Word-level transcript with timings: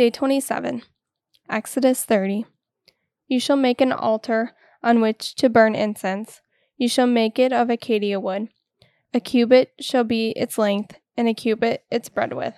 Day 0.00 0.08
27. 0.08 0.80
Exodus 1.50 2.06
30. 2.06 2.46
You 3.28 3.38
shall 3.38 3.58
make 3.58 3.82
an 3.82 3.92
altar 3.92 4.52
on 4.82 5.02
which 5.02 5.34
to 5.34 5.50
burn 5.50 5.74
incense. 5.74 6.40
You 6.78 6.88
shall 6.88 7.06
make 7.06 7.38
it 7.38 7.52
of 7.52 7.68
acacia 7.68 8.18
wood. 8.18 8.48
A 9.12 9.20
cubit 9.20 9.72
shall 9.78 10.04
be 10.04 10.30
its 10.30 10.56
length, 10.56 10.98
and 11.18 11.28
a 11.28 11.34
cubit 11.34 11.84
its 11.90 12.08
breadth. 12.08 12.56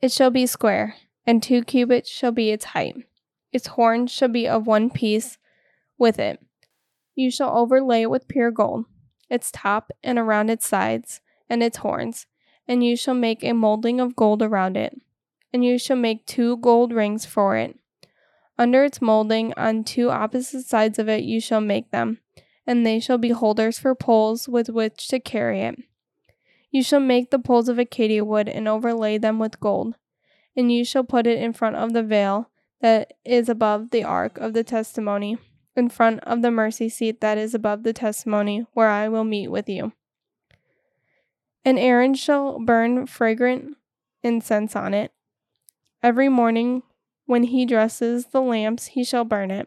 It 0.00 0.12
shall 0.12 0.30
be 0.30 0.46
square, 0.46 0.94
and 1.26 1.42
two 1.42 1.62
cubits 1.62 2.08
shall 2.08 2.32
be 2.32 2.48
its 2.48 2.64
height. 2.64 2.96
Its 3.52 3.66
horns 3.66 4.10
shall 4.10 4.30
be 4.30 4.48
of 4.48 4.66
one 4.66 4.88
piece 4.88 5.36
with 5.98 6.18
it. 6.18 6.40
You 7.14 7.30
shall 7.30 7.54
overlay 7.54 8.00
it 8.00 8.10
with 8.10 8.28
pure 8.28 8.50
gold, 8.50 8.86
its 9.28 9.50
top 9.52 9.92
and 10.02 10.18
around 10.18 10.48
its 10.48 10.66
sides, 10.66 11.20
and 11.50 11.62
its 11.62 11.76
horns, 11.76 12.26
and 12.66 12.82
you 12.82 12.96
shall 12.96 13.12
make 13.12 13.44
a 13.44 13.52
molding 13.52 14.00
of 14.00 14.16
gold 14.16 14.40
around 14.40 14.78
it. 14.78 14.98
And 15.54 15.64
you 15.64 15.78
shall 15.78 15.96
make 15.96 16.26
two 16.26 16.56
gold 16.56 16.92
rings 16.92 17.24
for 17.24 17.56
it. 17.56 17.78
Under 18.58 18.82
its 18.82 19.00
molding, 19.00 19.54
on 19.56 19.84
two 19.84 20.10
opposite 20.10 20.66
sides 20.66 20.98
of 20.98 21.08
it, 21.08 21.22
you 21.22 21.40
shall 21.40 21.60
make 21.60 21.92
them, 21.92 22.18
and 22.66 22.84
they 22.84 22.98
shall 22.98 23.18
be 23.18 23.30
holders 23.30 23.78
for 23.78 23.94
poles 23.94 24.48
with 24.48 24.68
which 24.68 25.06
to 25.08 25.20
carry 25.20 25.60
it. 25.60 25.76
You 26.72 26.82
shall 26.82 26.98
make 26.98 27.30
the 27.30 27.38
poles 27.38 27.68
of 27.68 27.78
acacia 27.78 28.24
wood 28.24 28.48
and 28.48 28.66
overlay 28.66 29.16
them 29.16 29.38
with 29.38 29.60
gold, 29.60 29.94
and 30.56 30.72
you 30.72 30.84
shall 30.84 31.04
put 31.04 31.24
it 31.24 31.38
in 31.38 31.52
front 31.52 31.76
of 31.76 31.92
the 31.92 32.02
veil 32.02 32.50
that 32.80 33.12
is 33.24 33.48
above 33.48 33.92
the 33.92 34.02
ark 34.02 34.36
of 34.38 34.54
the 34.54 34.64
testimony, 34.64 35.38
in 35.76 35.88
front 35.88 36.18
of 36.24 36.42
the 36.42 36.50
mercy 36.50 36.88
seat 36.88 37.20
that 37.20 37.38
is 37.38 37.54
above 37.54 37.84
the 37.84 37.92
testimony, 37.92 38.66
where 38.72 38.88
I 38.88 39.08
will 39.08 39.22
meet 39.22 39.52
with 39.52 39.68
you. 39.68 39.92
And 41.64 41.78
Aaron 41.78 42.14
shall 42.14 42.58
burn 42.58 43.06
fragrant 43.06 43.76
incense 44.24 44.74
on 44.74 44.94
it. 44.94 45.12
Every 46.04 46.28
morning, 46.28 46.82
when 47.24 47.44
he 47.44 47.64
dresses 47.64 48.26
the 48.26 48.42
lamps, 48.42 48.88
he 48.88 49.04
shall 49.04 49.24
burn 49.24 49.50
it. 49.50 49.66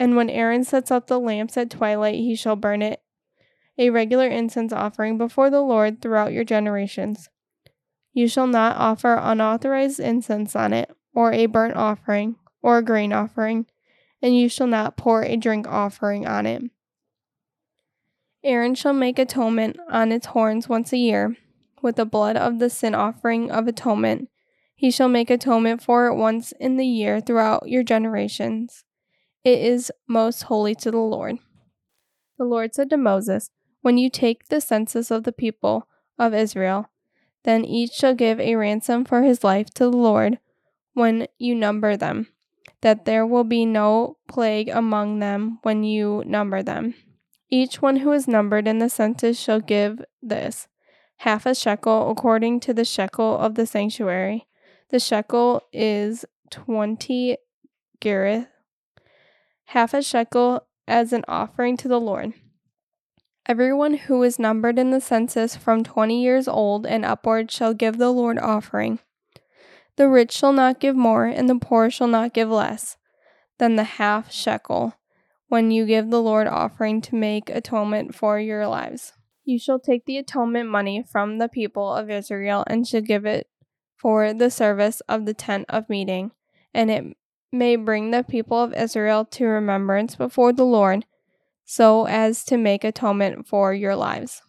And 0.00 0.16
when 0.16 0.28
Aaron 0.28 0.64
sets 0.64 0.90
up 0.90 1.06
the 1.06 1.20
lamps 1.20 1.56
at 1.56 1.70
twilight, 1.70 2.16
he 2.16 2.34
shall 2.34 2.56
burn 2.56 2.82
it, 2.82 3.00
a 3.78 3.90
regular 3.90 4.26
incense 4.26 4.72
offering 4.72 5.16
before 5.16 5.48
the 5.48 5.60
Lord 5.60 6.02
throughout 6.02 6.32
your 6.32 6.42
generations. 6.42 7.28
You 8.12 8.26
shall 8.26 8.48
not 8.48 8.76
offer 8.76 9.14
unauthorized 9.14 10.00
incense 10.00 10.56
on 10.56 10.72
it, 10.72 10.90
or 11.14 11.32
a 11.32 11.46
burnt 11.46 11.76
offering, 11.76 12.34
or 12.62 12.78
a 12.78 12.82
grain 12.82 13.12
offering, 13.12 13.66
and 14.20 14.36
you 14.36 14.48
shall 14.48 14.66
not 14.66 14.96
pour 14.96 15.22
a 15.22 15.36
drink 15.36 15.68
offering 15.68 16.26
on 16.26 16.46
it. 16.46 16.64
Aaron 18.42 18.74
shall 18.74 18.92
make 18.92 19.20
atonement 19.20 19.76
on 19.88 20.10
its 20.10 20.26
horns 20.26 20.68
once 20.68 20.92
a 20.92 20.98
year, 20.98 21.36
with 21.80 21.94
the 21.94 22.04
blood 22.04 22.36
of 22.36 22.58
the 22.58 22.70
sin 22.70 22.92
offering 22.92 23.52
of 23.52 23.68
atonement. 23.68 24.28
He 24.76 24.90
shall 24.90 25.08
make 25.08 25.30
atonement 25.30 25.82
for 25.82 26.06
it 26.06 26.14
once 26.14 26.52
in 26.60 26.76
the 26.76 26.86
year 26.86 27.20
throughout 27.20 27.66
your 27.66 27.82
generations. 27.82 28.84
It 29.42 29.58
is 29.60 29.90
most 30.06 30.44
holy 30.44 30.74
to 30.76 30.90
the 30.90 30.98
Lord. 30.98 31.38
The 32.38 32.44
Lord 32.44 32.74
said 32.74 32.90
to 32.90 32.98
Moses, 32.98 33.50
When 33.80 33.96
you 33.96 34.10
take 34.10 34.48
the 34.48 34.60
census 34.60 35.10
of 35.10 35.24
the 35.24 35.32
people 35.32 35.88
of 36.18 36.34
Israel, 36.34 36.90
then 37.44 37.64
each 37.64 37.92
shall 37.92 38.14
give 38.14 38.38
a 38.38 38.56
ransom 38.56 39.06
for 39.06 39.22
his 39.22 39.42
life 39.42 39.70
to 39.70 39.84
the 39.84 39.96
Lord 39.96 40.40
when 40.92 41.26
you 41.38 41.54
number 41.54 41.96
them, 41.96 42.28
that 42.82 43.06
there 43.06 43.26
will 43.26 43.44
be 43.44 43.64
no 43.64 44.18
plague 44.28 44.68
among 44.68 45.20
them 45.20 45.58
when 45.62 45.84
you 45.84 46.22
number 46.26 46.62
them. 46.62 46.94
Each 47.48 47.80
one 47.80 47.98
who 47.98 48.12
is 48.12 48.28
numbered 48.28 48.68
in 48.68 48.78
the 48.78 48.90
census 48.90 49.38
shall 49.40 49.60
give 49.60 50.04
this 50.20 50.68
half 51.18 51.46
a 51.46 51.54
shekel 51.54 52.10
according 52.10 52.60
to 52.60 52.74
the 52.74 52.84
shekel 52.84 53.38
of 53.38 53.54
the 53.54 53.66
sanctuary. 53.66 54.46
The 54.90 55.00
shekel 55.00 55.62
is 55.72 56.24
twenty 56.48 57.38
gerahs, 58.00 58.46
half 59.64 59.92
a 59.92 60.00
shekel 60.00 60.66
as 60.86 61.12
an 61.12 61.24
offering 61.26 61.76
to 61.78 61.88
the 61.88 62.00
Lord. 62.00 62.34
Everyone 63.48 63.94
who 63.94 64.22
is 64.22 64.38
numbered 64.38 64.78
in 64.78 64.90
the 64.90 65.00
census 65.00 65.56
from 65.56 65.82
twenty 65.82 66.22
years 66.22 66.46
old 66.46 66.86
and 66.86 67.04
upward 67.04 67.50
shall 67.50 67.74
give 67.74 67.98
the 67.98 68.12
Lord 68.12 68.38
offering. 68.38 69.00
The 69.96 70.08
rich 70.08 70.30
shall 70.30 70.52
not 70.52 70.78
give 70.78 70.94
more, 70.94 71.24
and 71.24 71.48
the 71.48 71.58
poor 71.58 71.90
shall 71.90 72.06
not 72.06 72.32
give 72.32 72.48
less 72.48 72.96
than 73.58 73.74
the 73.74 73.84
half 73.84 74.30
shekel 74.30 74.94
when 75.48 75.72
you 75.72 75.84
give 75.84 76.10
the 76.10 76.22
Lord 76.22 76.46
offering 76.46 77.00
to 77.02 77.16
make 77.16 77.50
atonement 77.50 78.14
for 78.14 78.38
your 78.38 78.68
lives. 78.68 79.14
You 79.44 79.58
shall 79.58 79.80
take 79.80 80.04
the 80.06 80.18
atonement 80.18 80.68
money 80.68 81.02
from 81.02 81.38
the 81.38 81.48
people 81.48 81.92
of 81.92 82.08
Israel 82.08 82.62
and 82.68 82.86
shall 82.86 83.00
give 83.00 83.24
it 83.24 83.48
for 83.96 84.32
the 84.32 84.50
service 84.50 85.00
of 85.08 85.26
the 85.26 85.34
tent 85.34 85.66
of 85.68 85.88
meeting, 85.88 86.32
and 86.74 86.90
it 86.90 87.16
may 87.52 87.76
bring 87.76 88.10
the 88.10 88.22
people 88.22 88.62
of 88.62 88.74
Israel 88.74 89.24
to 89.24 89.46
remembrance 89.46 90.16
before 90.16 90.52
the 90.52 90.64
Lord 90.64 91.06
so 91.64 92.06
as 92.06 92.44
to 92.44 92.56
make 92.56 92.84
atonement 92.84 93.46
for 93.46 93.74
your 93.74 93.96
lives. 93.96 94.42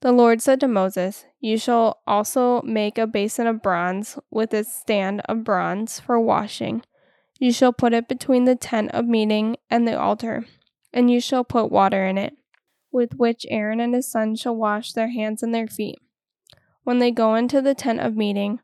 The 0.00 0.12
Lord 0.12 0.40
said 0.40 0.60
to 0.60 0.68
Moses, 0.68 1.26
You 1.40 1.58
shall 1.58 2.00
also 2.06 2.62
make 2.62 2.96
a 2.98 3.06
basin 3.06 3.46
of 3.46 3.62
bronze 3.62 4.18
with 4.30 4.52
its 4.54 4.74
stand 4.74 5.20
of 5.26 5.44
bronze 5.44 6.00
for 6.00 6.18
washing. 6.18 6.82
You 7.38 7.52
shall 7.52 7.72
put 7.72 7.92
it 7.92 8.08
between 8.08 8.46
the 8.46 8.56
tent 8.56 8.90
of 8.92 9.06
meeting 9.06 9.56
and 9.70 9.86
the 9.86 9.98
altar, 9.98 10.46
and 10.92 11.10
you 11.10 11.20
shall 11.20 11.44
put 11.44 11.70
water 11.70 12.04
in 12.06 12.18
it, 12.18 12.36
with 12.90 13.14
which 13.14 13.46
Aaron 13.48 13.78
and 13.78 13.94
his 13.94 14.10
sons 14.10 14.40
shall 14.40 14.56
wash 14.56 14.92
their 14.92 15.10
hands 15.10 15.42
and 15.42 15.54
their 15.54 15.68
feet. 15.68 15.98
When 16.90 16.98
they 16.98 17.12
go 17.12 17.36
into 17.36 17.62
the 17.62 17.76
tent 17.76 18.00
of 18.00 18.16
meeting, 18.16 18.58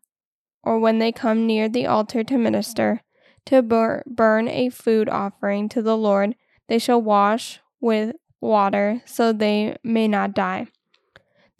or 0.64 0.80
when 0.80 0.98
they 0.98 1.12
come 1.12 1.46
near 1.46 1.68
the 1.68 1.86
altar 1.86 2.24
to 2.24 2.36
minister, 2.36 3.02
to 3.44 3.62
burn 3.62 4.48
a 4.48 4.68
food 4.68 5.08
offering 5.08 5.68
to 5.68 5.80
the 5.80 5.96
Lord, 5.96 6.34
they 6.66 6.80
shall 6.80 7.00
wash 7.00 7.60
with 7.80 8.16
water, 8.40 9.00
so 9.04 9.32
they 9.32 9.76
may 9.84 10.08
not 10.08 10.34
die. 10.34 10.66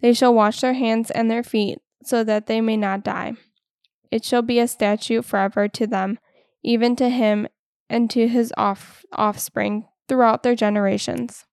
They 0.01 0.11
shall 0.11 0.33
wash 0.33 0.59
their 0.59 0.73
hands 0.73 1.09
and 1.09 1.31
their 1.31 1.41
feet, 1.41 1.79
so 2.03 2.25
that 2.25 2.47
they 2.47 2.59
may 2.59 2.75
not 2.75 3.01
die. 3.01 3.35
It 4.11 4.25
shall 4.25 4.41
be 4.41 4.59
a 4.59 4.67
statute 4.67 5.23
forever 5.23 5.69
to 5.69 5.87
them, 5.87 6.19
even 6.63 6.97
to 6.97 7.07
him 7.07 7.47
and 7.89 8.09
to 8.09 8.27
his 8.27 8.51
off- 8.57 9.05
offspring 9.13 9.87
throughout 10.09 10.43
their 10.43 10.53
generations. 10.53 11.45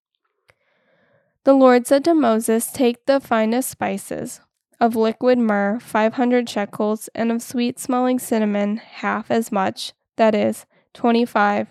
The 1.45 1.53
Lord 1.53 1.87
said 1.87 2.03
to 2.03 2.13
Moses, 2.13 2.69
Take 2.69 3.05
the 3.05 3.21
finest 3.21 3.69
spices 3.69 4.41
of 4.79 4.95
liquid 4.95 5.37
myrrh, 5.37 5.79
500 5.79 6.49
shekels, 6.49 7.09
and 7.15 7.31
of 7.31 7.41
sweet 7.41 7.79
smelling 7.79 8.19
cinnamon, 8.19 8.77
half 8.77 9.31
as 9.31 9.51
much, 9.51 9.93
that 10.17 10.35
is, 10.35 10.65
25 10.93 11.69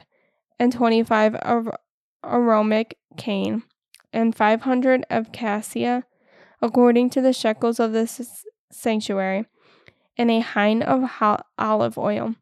and 0.59 0.73
25 0.73 1.35
of 1.37 1.69
aromatic 2.25 2.99
cane, 3.17 3.63
and 4.13 4.35
500 4.35 5.05
of 5.11 5.33
cassia, 5.33 6.05
according 6.63 7.11
to 7.11 7.21
the 7.21 7.33
shekels 7.33 7.79
of 7.79 7.93
the 7.93 8.07
sanctuary, 8.71 9.47
and 10.17 10.31
a 10.31 10.41
hin 10.41 10.83
of 10.83 11.11
olive 11.59 11.99
oil. 11.99 12.35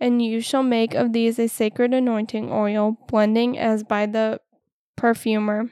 And 0.00 0.22
you 0.22 0.40
shall 0.40 0.62
make 0.62 0.94
of 0.94 1.12
these 1.12 1.38
a 1.38 1.48
sacred 1.48 1.94
anointing 1.94 2.52
oil, 2.52 2.98
blending 3.08 3.58
as 3.58 3.82
by 3.82 4.06
the 4.06 4.40
perfumer. 4.96 5.70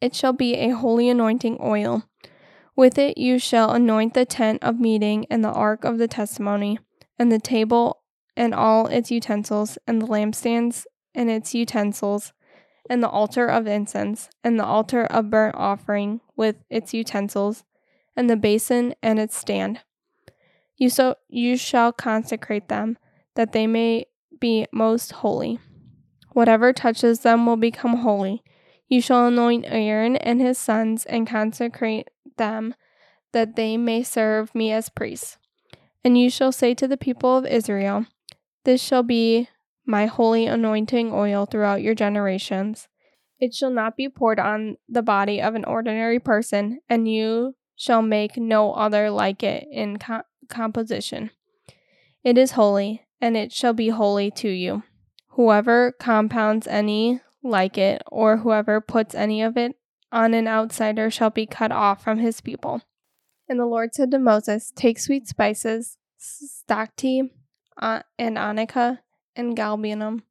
It 0.00 0.14
shall 0.14 0.32
be 0.32 0.54
a 0.54 0.70
holy 0.70 1.08
anointing 1.08 1.58
oil. 1.60 2.04
With 2.76 2.98
it 2.98 3.16
you 3.18 3.38
shall 3.38 3.70
anoint 3.70 4.14
the 4.14 4.24
tent 4.24 4.62
of 4.62 4.80
meeting 4.80 5.26
and 5.30 5.44
the 5.44 5.52
ark 5.52 5.84
of 5.84 5.98
the 5.98 6.08
testimony, 6.08 6.78
and 7.18 7.30
the 7.30 7.38
table 7.38 8.02
and 8.36 8.52
all 8.52 8.88
its 8.88 9.10
utensils, 9.10 9.78
and 9.86 10.02
the 10.02 10.06
lampstands 10.06 10.86
and 11.14 11.30
its 11.30 11.54
utensils, 11.54 12.32
and 12.90 13.02
the 13.02 13.08
altar 13.08 13.46
of 13.46 13.68
incense, 13.68 14.28
and 14.42 14.58
the 14.58 14.64
altar 14.64 15.04
of 15.04 15.30
burnt 15.30 15.54
offering 15.56 16.20
with 16.36 16.56
its 16.68 16.92
utensils, 16.92 17.62
and 18.16 18.28
the 18.28 18.36
basin 18.36 18.94
and 19.02 19.20
its 19.20 19.36
stand. 19.36 19.80
You 20.76 20.88
so 20.88 21.14
you 21.28 21.56
shall 21.56 21.92
consecrate 21.92 22.68
them, 22.68 22.98
that 23.36 23.52
they 23.52 23.68
may 23.68 24.06
be 24.40 24.66
most 24.72 25.12
holy. 25.12 25.60
Whatever 26.32 26.72
touches 26.72 27.20
them 27.20 27.46
will 27.46 27.56
become 27.56 27.98
holy. 27.98 28.42
You 28.88 29.00
shall 29.00 29.28
anoint 29.28 29.64
Aaron 29.68 30.16
and 30.16 30.40
his 30.40 30.58
sons 30.58 31.04
and 31.04 31.28
consecrate 31.28 32.08
them, 32.36 32.74
that 33.32 33.56
they 33.56 33.76
may 33.76 34.02
serve 34.02 34.54
me 34.54 34.72
as 34.72 34.88
priests. 34.88 35.38
And 36.04 36.18
you 36.18 36.30
shall 36.30 36.52
say 36.52 36.74
to 36.74 36.86
the 36.86 36.96
people 36.96 37.36
of 37.36 37.46
Israel, 37.46 38.06
this 38.64 38.82
shall 38.82 39.02
be 39.02 39.48
my 39.86 40.06
holy 40.06 40.46
anointing 40.46 41.12
oil 41.12 41.46
throughout 41.46 41.82
your 41.82 41.94
generations. 41.94 42.88
It 43.38 43.54
shall 43.54 43.70
not 43.70 43.96
be 43.96 44.08
poured 44.08 44.38
on 44.38 44.76
the 44.88 45.02
body 45.02 45.40
of 45.42 45.54
an 45.54 45.64
ordinary 45.64 46.18
person, 46.18 46.80
and 46.88 47.08
you 47.08 47.56
shall 47.76 48.02
make 48.02 48.36
no 48.36 48.72
other 48.72 49.10
like 49.10 49.42
it 49.42 49.66
in 49.70 49.98
co- 49.98 50.22
composition. 50.48 51.30
It 52.22 52.38
is 52.38 52.52
holy, 52.52 53.02
and 53.20 53.36
it 53.36 53.52
shall 53.52 53.74
be 53.74 53.88
holy 53.88 54.30
to 54.32 54.48
you. 54.48 54.82
Whoever 55.30 55.92
compounds 55.92 56.66
any 56.66 57.20
like 57.42 57.76
it, 57.76 58.02
or 58.06 58.38
whoever 58.38 58.80
puts 58.80 59.14
any 59.14 59.42
of 59.42 59.56
it 59.56 59.76
on 60.14 60.32
an 60.32 60.48
outsider, 60.48 61.10
shall 61.10 61.30
be 61.30 61.44
cut 61.44 61.72
off 61.72 62.02
from 62.02 62.18
his 62.18 62.40
people. 62.40 62.80
And 63.48 63.60
the 63.60 63.66
Lord 63.66 63.94
said 63.94 64.10
to 64.12 64.18
Moses, 64.18 64.72
Take 64.74 64.98
sweet 64.98 65.28
spices 65.28 65.98
stacte, 66.24 67.30
uh, 67.76 68.00
and 68.18 68.36
onycha, 68.36 69.00
and 69.36 69.56
galbanum. 69.56 70.22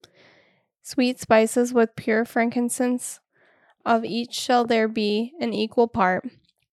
Sweet 0.81 1.19
spices 1.19 1.73
with 1.73 1.95
pure 1.95 2.25
frankincense. 2.25 3.19
Of 3.85 4.05
each 4.05 4.33
shall 4.33 4.65
there 4.65 4.87
be 4.87 5.33
an 5.39 5.53
equal 5.53 5.87
part, 5.87 6.27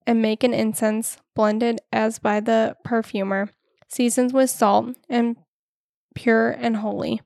and 0.06 0.22
make 0.22 0.44
an 0.44 0.54
incense, 0.54 1.18
blended 1.34 1.80
as 1.92 2.18
by 2.18 2.40
the 2.40 2.76
perfumer, 2.84 3.50
seasoned 3.88 4.32
with 4.32 4.50
salt, 4.50 4.96
and 5.08 5.36
pure 6.14 6.50
and 6.50 6.76
holy. 6.76 7.20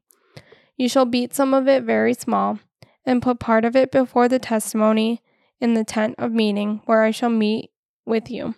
You 0.76 0.88
shall 0.88 1.04
beat 1.04 1.34
some 1.34 1.54
of 1.54 1.68
it 1.68 1.84
very 1.84 2.14
small, 2.14 2.58
and 3.04 3.22
put 3.22 3.38
part 3.38 3.64
of 3.64 3.76
it 3.76 3.92
before 3.92 4.28
the 4.28 4.38
testimony 4.38 5.22
in 5.64 5.72
the 5.72 5.82
tent 5.82 6.14
of 6.18 6.30
meeting, 6.30 6.82
where 6.84 7.02
I 7.02 7.10
shall 7.10 7.30
meet 7.30 7.70
with 8.04 8.30
you. 8.30 8.54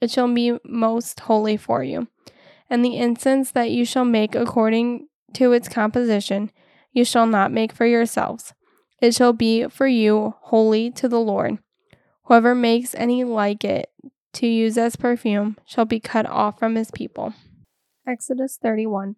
It 0.00 0.10
shall 0.10 0.26
be 0.34 0.58
most 0.64 1.20
holy 1.20 1.56
for 1.56 1.84
you. 1.84 2.08
And 2.68 2.84
the 2.84 2.96
incense 2.96 3.52
that 3.52 3.70
you 3.70 3.84
shall 3.84 4.04
make 4.04 4.34
according 4.34 5.06
to 5.34 5.52
its 5.52 5.68
composition, 5.68 6.50
you 6.92 7.04
shall 7.04 7.26
not 7.26 7.52
make 7.52 7.72
for 7.72 7.86
yourselves. 7.86 8.52
It 9.00 9.14
shall 9.14 9.32
be 9.32 9.68
for 9.68 9.86
you 9.86 10.34
holy 10.40 10.90
to 10.90 11.08
the 11.08 11.20
Lord. 11.20 11.58
Whoever 12.24 12.52
makes 12.52 12.96
any 12.96 13.22
like 13.22 13.62
it 13.62 13.88
to 14.32 14.48
use 14.48 14.76
as 14.76 14.96
perfume 14.96 15.56
shall 15.64 15.84
be 15.84 16.00
cut 16.00 16.26
off 16.26 16.58
from 16.58 16.74
his 16.74 16.90
people. 16.90 17.32
Exodus 18.04 18.58
31. 18.60 19.14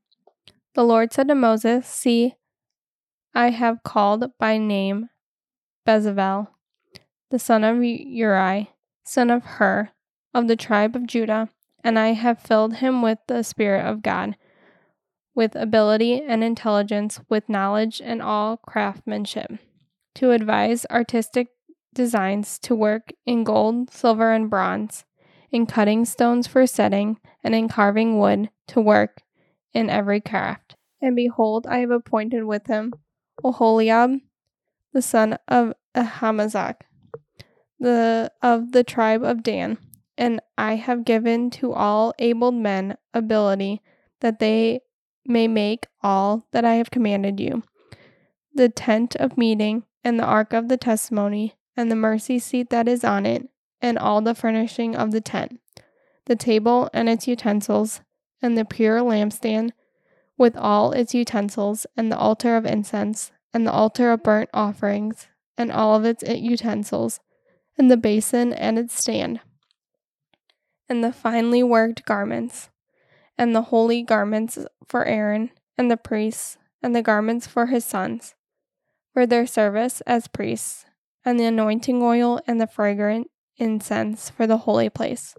The 0.74 0.84
Lord 0.84 1.14
said 1.14 1.28
to 1.28 1.34
Moses, 1.34 1.86
See, 1.86 2.34
I 3.34 3.50
have 3.50 3.82
called 3.82 4.32
by 4.38 4.58
name 4.58 5.08
Bezalel, 5.86 6.48
the 7.32 7.38
son 7.38 7.64
of 7.64 7.82
Uri, 7.82 8.70
son 9.04 9.30
of 9.30 9.42
Hur, 9.42 9.88
of 10.34 10.48
the 10.48 10.54
tribe 10.54 10.94
of 10.94 11.06
Judah, 11.06 11.48
and 11.82 11.98
I 11.98 12.12
have 12.12 12.38
filled 12.38 12.74
him 12.74 13.00
with 13.00 13.20
the 13.26 13.42
Spirit 13.42 13.86
of 13.86 14.02
God, 14.02 14.36
with 15.34 15.56
ability 15.56 16.20
and 16.22 16.44
intelligence, 16.44 17.20
with 17.30 17.48
knowledge 17.48 18.02
and 18.04 18.20
all 18.20 18.58
craftsmanship, 18.58 19.50
to 20.16 20.32
advise 20.32 20.84
artistic 20.90 21.48
designs, 21.94 22.58
to 22.58 22.74
work 22.74 23.12
in 23.24 23.44
gold, 23.44 23.90
silver, 23.90 24.32
and 24.32 24.50
bronze, 24.50 25.06
in 25.50 25.64
cutting 25.64 26.04
stones 26.04 26.46
for 26.46 26.66
setting, 26.66 27.18
and 27.42 27.54
in 27.54 27.66
carving 27.66 28.18
wood, 28.18 28.50
to 28.68 28.78
work 28.78 29.22
in 29.72 29.88
every 29.88 30.20
craft. 30.20 30.76
And 31.00 31.16
behold, 31.16 31.66
I 31.66 31.78
have 31.78 31.90
appointed 31.90 32.44
with 32.44 32.66
him 32.66 32.92
Oholiab, 33.42 34.20
the 34.92 35.00
son 35.00 35.38
of 35.48 35.72
Ahisamach, 35.96 36.82
the 37.82 38.30
of 38.40 38.72
the 38.72 38.84
tribe 38.84 39.24
of 39.24 39.42
Dan, 39.42 39.76
and 40.16 40.40
I 40.56 40.76
have 40.76 41.04
given 41.04 41.50
to 41.50 41.72
all 41.72 42.14
able 42.18 42.52
men 42.52 42.96
ability 43.12 43.82
that 44.20 44.38
they 44.38 44.80
may 45.26 45.48
make 45.48 45.86
all 46.00 46.46
that 46.52 46.64
I 46.64 46.74
have 46.74 46.92
commanded 46.92 47.40
you. 47.40 47.64
The 48.54 48.68
tent 48.68 49.16
of 49.16 49.36
meeting, 49.36 49.84
and 50.04 50.18
the 50.18 50.24
ark 50.24 50.52
of 50.52 50.68
the 50.68 50.76
testimony, 50.76 51.54
and 51.76 51.90
the 51.90 51.96
mercy 51.96 52.38
seat 52.38 52.70
that 52.70 52.86
is 52.86 53.02
on 53.02 53.26
it, 53.26 53.48
and 53.80 53.98
all 53.98 54.20
the 54.20 54.34
furnishing 54.34 54.94
of 54.94 55.10
the 55.10 55.20
tent, 55.20 55.58
the 56.26 56.36
table 56.36 56.88
and 56.92 57.08
its 57.08 57.26
utensils, 57.26 58.00
and 58.40 58.56
the 58.56 58.64
pure 58.64 59.00
lampstand 59.00 59.70
with 60.38 60.56
all 60.56 60.92
its 60.92 61.14
utensils, 61.14 61.84
and 61.96 62.12
the 62.12 62.18
altar 62.18 62.56
of 62.56 62.64
incense, 62.64 63.32
and 63.52 63.66
the 63.66 63.72
altar 63.72 64.12
of 64.12 64.22
burnt 64.22 64.50
offerings, 64.54 65.26
and 65.58 65.72
all 65.72 65.96
of 65.96 66.04
its 66.04 66.22
utensils, 66.22 67.18
and 67.82 67.90
the 67.90 67.96
basin 67.96 68.52
and 68.52 68.78
its 68.78 68.94
stand, 68.96 69.40
and 70.88 71.02
the 71.02 71.12
finely 71.12 71.64
worked 71.64 72.04
garments, 72.04 72.70
and 73.36 73.56
the 73.56 73.62
holy 73.62 74.04
garments 74.04 74.56
for 74.86 75.04
Aaron 75.04 75.50
and 75.76 75.90
the 75.90 75.96
priests, 75.96 76.56
and 76.80 76.94
the 76.94 77.02
garments 77.02 77.48
for 77.48 77.66
his 77.66 77.84
sons, 77.84 78.36
for 79.12 79.26
their 79.26 79.48
service 79.48 80.00
as 80.02 80.28
priests, 80.28 80.84
and 81.24 81.40
the 81.40 81.44
anointing 81.44 82.00
oil 82.00 82.40
and 82.46 82.60
the 82.60 82.68
fragrant 82.68 83.28
incense 83.56 84.30
for 84.30 84.46
the 84.46 84.58
holy 84.58 84.88
place, 84.88 85.34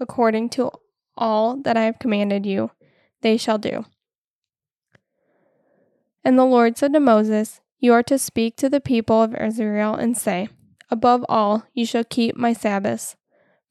according 0.00 0.48
to 0.48 0.72
all 1.16 1.56
that 1.56 1.76
I 1.76 1.82
have 1.82 2.00
commanded 2.00 2.44
you, 2.44 2.72
they 3.20 3.36
shall 3.36 3.58
do. 3.58 3.84
And 6.24 6.36
the 6.36 6.44
Lord 6.44 6.76
said 6.76 6.92
to 6.94 6.98
Moses, 6.98 7.60
You 7.78 7.92
are 7.92 8.02
to 8.02 8.18
speak 8.18 8.56
to 8.56 8.68
the 8.68 8.80
people 8.80 9.22
of 9.22 9.36
Israel 9.36 9.94
and 9.94 10.18
say, 10.18 10.48
Above 10.90 11.24
all, 11.28 11.64
you 11.74 11.84
shall 11.84 12.04
keep 12.04 12.36
my 12.36 12.52
Sabbaths. 12.52 13.16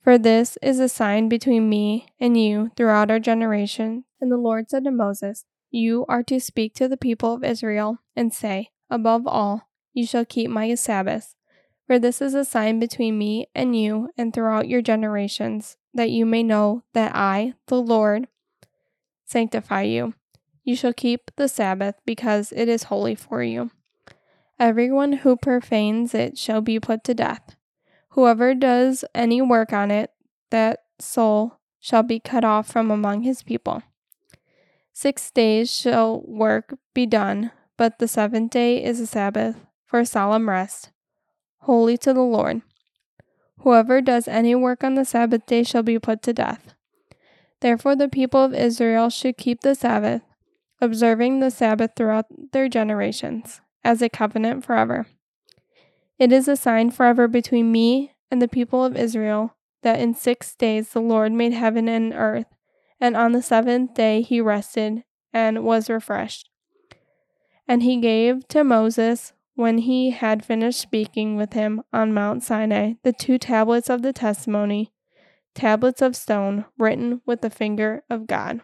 For 0.02 0.18
this 0.18 0.58
is 0.62 0.80
a 0.80 0.90
sign 0.90 1.30
between 1.30 1.70
me 1.70 2.08
and 2.20 2.38
you 2.38 2.70
throughout 2.76 3.10
our 3.10 3.20
generation. 3.20 4.04
And 4.22 4.32
the 4.32 4.38
Lord 4.38 4.70
said 4.70 4.84
to 4.84 4.92
Moses, 4.92 5.46
You 5.72 6.06
are 6.08 6.24
to 6.24 6.40
speak 6.40 6.76
to 6.76 6.88
the 6.88 6.98
people 6.98 7.34
of 7.34 7.44
Israel 7.44 8.00
and 8.16 8.34
say, 8.34 8.70
Above 8.90 9.26
all, 9.26 9.68
you 9.94 10.06
shall 10.06 10.26
keep 10.26 10.50
my 10.50 10.76
Sabbaths. 10.76 11.36
For 11.88 12.00
this 12.00 12.22
is 12.22 12.34
a 12.34 12.46
sign 12.46 12.80
between 12.80 13.18
me 13.18 13.48
and 13.56 13.80
you 13.80 14.10
and 14.18 14.34
throughout 14.34 14.68
your 14.68 14.82
generations, 14.82 15.78
that 15.94 16.10
you 16.10 16.26
may 16.26 16.44
know 16.44 16.84
that 16.94 17.16
I, 17.16 17.54
the 17.68 17.82
Lord, 17.82 18.28
sanctify 19.26 19.84
you. 19.84 20.14
You 20.64 20.76
shall 20.76 20.94
keep 20.94 21.32
the 21.36 21.48
Sabbath, 21.48 21.96
because 22.06 22.52
it 22.52 22.68
is 22.68 22.84
holy 22.84 23.16
for 23.16 23.44
you. 23.44 23.70
Everyone 24.60 25.14
who 25.14 25.36
profanes 25.36 26.14
it 26.14 26.38
shall 26.38 26.62
be 26.62 26.80
put 26.80 27.04
to 27.04 27.14
death. 27.14 27.56
Whoever 28.10 28.56
does 28.56 29.04
any 29.14 29.42
work 29.42 29.74
on 29.74 29.92
it, 29.92 30.12
that 30.50 30.84
soul 31.00 31.60
shall 31.80 32.04
be 32.04 32.20
cut 32.20 32.46
off 32.46 32.68
from 32.68 32.90
among 32.90 33.24
his 33.24 33.44
people. 33.44 33.84
Six 34.94 35.30
days 35.30 35.76
shall 35.76 36.22
work 36.26 36.78
be 36.94 37.06
done, 37.06 37.52
but 37.76 38.00
the 38.00 38.08
seventh 38.08 38.52
day 38.52 38.82
is 38.82 39.02
a 39.02 39.08
Sabbath 39.08 39.58
for 39.86 40.06
solemn 40.06 40.48
rest, 40.48 40.92
holy 41.60 41.98
to 41.98 42.14
the 42.14 42.22
Lord. 42.22 42.62
Whoever 43.60 44.00
does 44.00 44.28
any 44.28 44.56
work 44.56 44.84
on 44.84 44.96
the 44.96 45.04
Sabbath 45.04 45.46
day 45.46 45.64
shall 45.64 45.84
be 45.84 46.00
put 46.00 46.22
to 46.24 46.34
death. 46.34 46.74
Therefore, 47.60 47.96
the 47.96 48.08
people 48.08 48.42
of 48.42 48.54
Israel 48.54 49.10
should 49.10 49.38
keep 49.38 49.62
the 49.62 49.76
Sabbath 49.76 50.22
observing 50.80 51.40
the 51.40 51.52
Sabbath 51.52 51.92
throughout 51.96 52.26
their 52.52 52.70
generations, 52.70 53.62
as 53.86 54.02
a 54.02 54.10
covenant 54.10 54.66
forever. 54.66 55.06
It 56.18 56.32
is 56.34 56.48
a 56.48 56.58
sign 56.58 56.92
forever 56.92 57.28
between 57.28 57.72
me 57.72 58.16
and 58.32 58.42
the 58.42 58.48
people 58.48 58.84
of 58.84 58.98
Israel 58.98 59.56
that 59.84 60.00
in 60.00 60.16
six 60.16 60.56
days 60.56 60.90
the 60.90 61.00
Lord 61.00 61.32
made 61.32 61.54
heaven 61.54 61.88
and 61.88 62.12
earth, 62.14 62.48
and 63.00 63.16
on 63.16 63.32
the 63.32 63.42
seventh 63.42 63.94
day 63.94 64.22
he 64.22 64.42
rested 64.42 65.04
and 65.32 65.64
was 65.64 65.90
refreshed. 65.90 66.50
And 67.68 67.84
he 67.84 67.98
gave 67.98 68.48
to 68.50 68.64
Moses, 68.64 69.34
when 69.54 69.78
he 69.80 70.12
had 70.12 70.44
finished 70.44 70.82
speaking 70.82 71.38
with 71.38 71.54
him 71.54 71.82
on 71.94 72.14
Mount 72.14 72.44
Sinai, 72.44 72.94
the 73.04 73.14
two 73.14 73.38
tablets 73.38 73.90
of 73.90 74.02
the 74.02 74.12
testimony, 74.12 74.92
tablets 75.54 76.02
of 76.02 76.16
stone 76.16 76.66
written 76.78 77.22
with 77.26 77.42
the 77.42 77.50
finger 77.50 78.04
of 78.10 78.28
God. 78.28 78.62